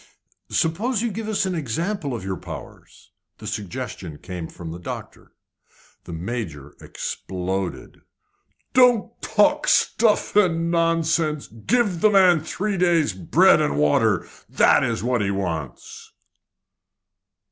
"Suppose 0.49 1.03
you 1.03 1.11
give 1.11 1.27
us 1.29 1.45
an 1.45 1.53
example 1.53 2.15
of 2.15 2.23
your 2.23 2.35
powers?" 2.35 3.11
The 3.37 3.45
suggestion 3.45 4.17
came 4.17 4.47
from 4.47 4.71
the 4.71 4.79
doctor. 4.79 5.33
The 6.05 6.11
Major 6.11 6.75
exploded. 6.81 8.01
"Don't 8.73 9.21
talk 9.21 9.67
stuff 9.67 10.35
and 10.35 10.71
nonsense! 10.71 11.45
Give 11.47 12.01
the 12.01 12.09
man 12.09 12.39
three 12.41 12.77
days' 12.79 13.13
bread 13.13 13.61
and 13.61 13.77
water. 13.77 14.27
That 14.49 14.83
is 14.83 15.03
what 15.03 15.21
he 15.21 15.29
wants." 15.29 16.11